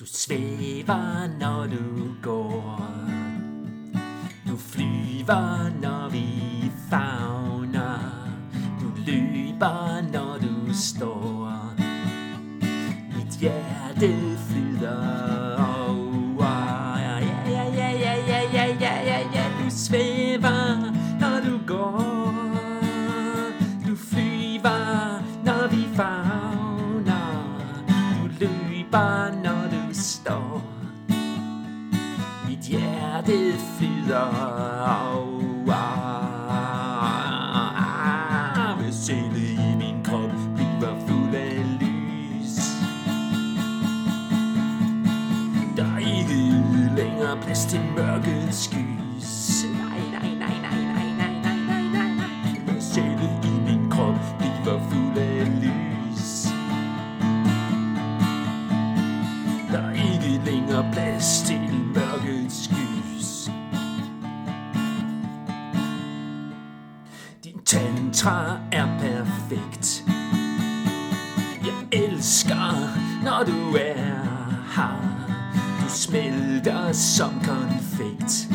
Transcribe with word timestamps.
Du 0.00 0.04
svæver, 0.06 1.38
når 1.38 1.66
du 1.66 2.14
går. 2.22 2.80
Du 4.48 4.56
flyver, 4.56 5.80
når 5.80 6.08
vi 6.08 6.26
fagner. 6.90 7.98
Du 8.80 8.86
løber, 9.06 10.00
når 10.12 10.38
du 10.38 10.74
står. 10.74 11.72
Mit 13.16 13.38
hjerte 13.40 14.38
flyder 34.06 34.26
over. 35.14 35.96
Hvis 38.82 38.94
sjæle 38.94 39.52
i 39.52 39.76
min 39.78 40.04
krop 40.04 40.30
bliver 40.54 40.94
fuld 41.06 41.34
af 41.34 41.78
lys. 41.80 42.56
Der 45.76 45.84
er 45.84 45.98
ikke 45.98 46.38
længere 46.96 47.36
plads 47.42 47.64
til 47.64 47.80
mørkets 47.96 48.64
skys. 48.64 48.85
Tantra 68.26 68.58
er 68.72 68.86
perfekt. 69.00 70.04
Jeg 71.64 72.02
elsker, 72.02 72.90
når 73.24 73.44
du 73.46 73.76
er 73.76 73.94
her. 74.74 74.96
Du 75.80 75.88
smelter 75.88 76.92
som 76.92 77.30
konfekt. 77.44 78.48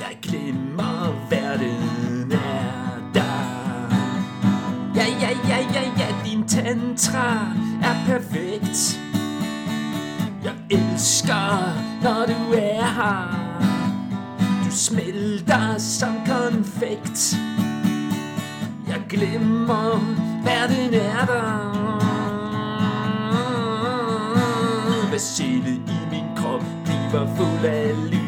Jeg 0.00 0.18
glemmer, 0.22 1.28
verden 1.30 2.32
er 2.32 2.98
der. 3.14 3.90
Ja, 4.94 5.04
ja, 5.20 5.30
ja, 5.48 5.58
ja, 5.74 5.82
ja, 5.98 6.08
din 6.24 6.48
tantra 6.48 7.34
er 7.82 7.96
perfekt. 8.06 9.00
Jeg 10.44 10.54
elsker, 10.70 11.74
når 12.02 12.26
du 12.26 12.52
er 12.54 12.84
her. 12.84 13.42
Du 14.64 14.70
smelter 14.70 15.78
som 15.78 16.14
konfekt. 16.26 17.36
Jeg 19.10 19.18
glemmer, 19.18 20.00
verden 20.44 20.94
er 20.94 21.26
der. 21.26 21.76
Hvad 25.08 25.18
sjæle 25.18 25.74
i 25.74 26.06
min 26.10 26.24
krop 26.36 26.64
bliver 26.84 27.36
fuld 27.36 27.64
af 27.64 27.94
lys. 28.10 28.20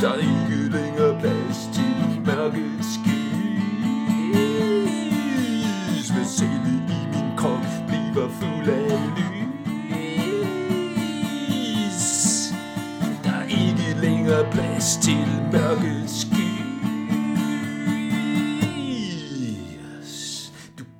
Der 0.00 0.08
er 0.08 0.14
ikke 0.16 0.68
længere 0.76 1.20
plads 1.20 1.68
til 1.74 1.94
mørkets 2.26 2.94
skis. 2.94 3.30
Hvad 6.10 6.24
sjæle 6.24 6.74
i 6.88 7.06
min 7.12 7.36
krop 7.36 7.66
bliver 7.86 8.28
fuld 8.28 8.68
af 8.68 9.00
lys. 9.16 9.32
Der 13.24 13.32
er 13.32 13.44
ikke 13.44 14.00
længere 14.00 14.44
plads 14.50 14.96
til 15.02 15.26
mørkets 15.52 16.20
skis. 16.20 16.41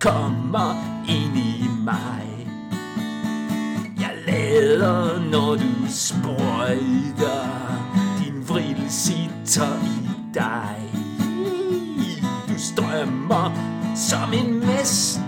Kommer 0.02 0.74
ind 1.08 1.36
i 1.36 1.68
mig. 1.84 2.46
Jeg 4.00 4.10
lader, 4.26 5.30
når 5.30 5.54
du 5.54 5.86
sprøjter. 5.88 7.42
Din 8.18 8.48
vril 8.48 8.84
sitter 8.88 9.82
i 9.84 10.08
dig. 10.34 10.76
Du 12.48 12.54
strømmer 12.58 13.52
som 13.96 14.32
en 14.32 14.58
mester. 14.66 15.22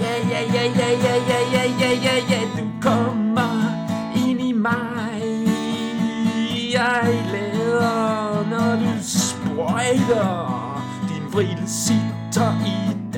Ja, 0.00 0.14
ja, 0.30 0.42
ja, 0.54 0.64
ja, 0.74 0.90
ja, 1.04 1.16
ja, 1.28 1.40
ja, 1.52 1.64
ja, 1.80 1.90
ja, 2.04 2.16
ja. 2.30 2.40
Du 2.58 2.68
kommer 2.82 3.52
ind 4.28 4.40
i 4.40 4.52
mig. 4.52 5.22
Jeg 6.72 7.24
lader, 7.32 8.48
når 8.50 8.76
du 8.76 9.02
sprøjter. 9.02 10.60
Din 11.08 11.32
vril 11.32 11.58
sitter 11.66 12.66
i 12.66 12.94
dig. 12.94 13.09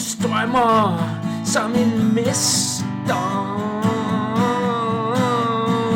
Du 0.00 0.04
strømmer 0.04 0.98
som 1.44 1.74
en 1.74 2.14
mester. 2.14 3.20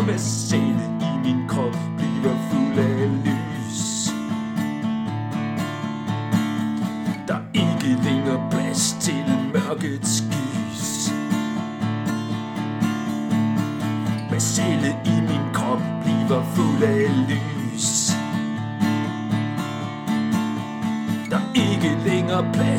Hvad 0.05 0.19
sætte 0.19 0.85
i 1.01 1.19
min 1.25 1.49
krop 1.49 1.77
bliver 1.97 2.37
fuld 2.51 2.79
af 2.79 3.09
lys. 3.25 4.11
Der 7.29 7.35
er 7.35 7.41
ikke 7.55 8.03
længere 8.05 8.51
plads 8.51 8.97
til 9.01 9.25
mørkets 9.53 10.25
gys. 10.31 11.13
Hvad 14.29 14.41
i 15.07 15.21
min 15.21 15.55
krop 15.55 15.83
bliver 16.03 16.43
fuld 16.55 16.83
af 16.83 17.29
lys. 17.29 17.64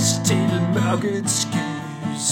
Os 0.05 0.19
til 0.25 0.61
mørkets 0.73 1.47
gys. 1.51 2.29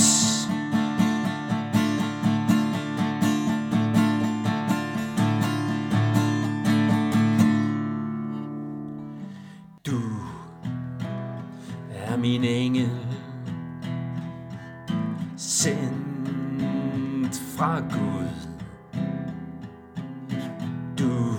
Du 9.85 10.01
er 11.93 12.17
min 12.17 12.43
engel 12.43 12.89
Sendt 15.37 17.35
fra 17.57 17.79
Gud 17.79 18.29
Du 20.97 21.35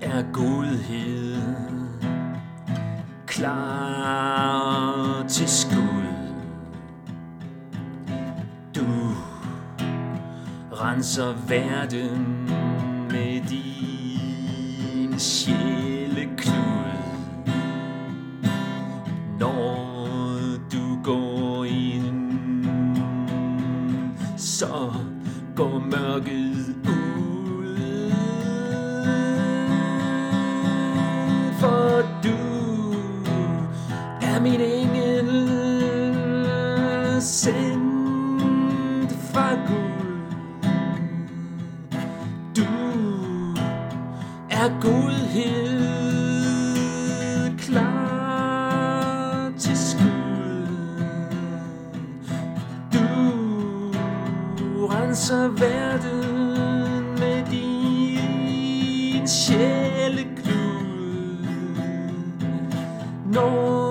er 0.00 0.32
godhed 0.32 1.63
Klar 3.44 5.24
til 5.28 5.48
skud 5.48 6.04
Du 8.74 8.86
renser 10.72 11.34
verden 11.48 12.44
med 13.10 13.40
din 13.48 15.18
sjæl. 15.18 16.03
Er 44.64 44.80
godhed 44.80 46.38
klar 47.58 49.52
til 49.58 49.76
skud. 49.76 50.66
Du 54.58 54.86
renser 54.86 55.48
verden 55.48 56.20
med 57.18 57.44
din 57.50 59.28
sjæleklud. 59.28 60.84
Når 63.32 63.83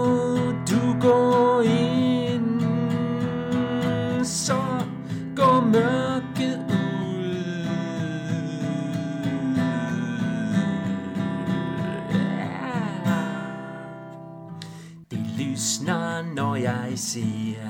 lysner, 15.37 16.21
når 16.35 16.55
jeg 16.55 16.91
ser 16.95 17.69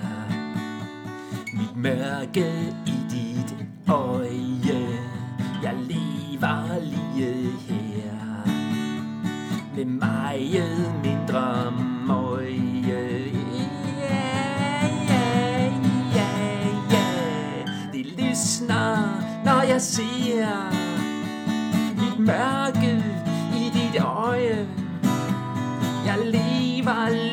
Mit 1.54 1.76
mørke 1.76 2.74
i 2.86 2.94
dit 3.10 3.56
øje 3.88 5.00
Jeg 5.64 5.74
lever 5.74 6.80
lige 6.80 7.52
her. 7.68 8.48
Med 9.76 9.86
meget 9.86 10.94
mindre 11.04 11.74
møje. 12.08 13.32
Ja, 14.00 14.86
ja, 15.10 15.64
ja, 16.16 16.30
ja 16.92 17.06
Det 17.94 18.06
lysner, 18.06 19.22
når 19.46 19.62
jeg 19.62 19.82
ser 19.82 20.48
Mit 21.96 22.20
mørke 22.20 23.04
i 23.56 23.72
dit 23.74 24.02
øje 24.02 24.68
Jeg 26.06 26.18
lever 26.26 27.33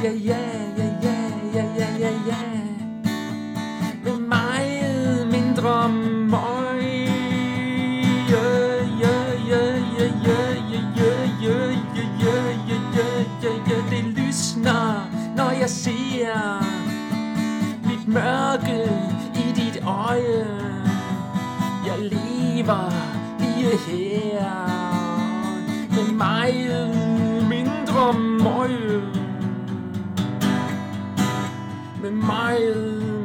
Ja, 0.00 0.12
ja, 0.12 0.38
ja, 0.76 0.84
ja, 1.02 1.16
ja, 1.54 1.64
ja, 1.76 1.88
ja, 1.98 2.10
ja. 2.26 2.36
Med 4.04 4.18
meget 4.18 5.26
mindre 5.26 5.88
møg. 5.88 6.82
Ja, 8.30 8.44
ja, 9.02 9.16
ja, 9.50 9.64
ja, 9.90 10.06
ja, 10.06 10.26
ja, 10.26 10.40
ja, 10.60 11.16
ja, 11.42 11.58
ja, 11.82 11.96
ja, 11.98 12.36
ja, 12.60 12.76
ja, 12.94 13.16
ja, 13.42 13.50
ja. 13.66 13.80
Det 13.90 14.04
lysner, 14.04 15.10
når 15.36 15.50
jeg 15.50 15.70
ser 15.70 16.64
mit 17.88 18.08
mørke 18.08 18.90
i 19.34 19.52
dit 19.52 19.82
øje. 19.84 20.46
Jeg 21.86 21.98
lever 21.98 22.92
lige 23.40 23.76
her 23.86 24.68
med 25.90 26.12
meget 26.12 26.96
mindre 27.48 28.12
møg. 28.12 29.17
be 32.02 32.10
miles. 32.10 33.17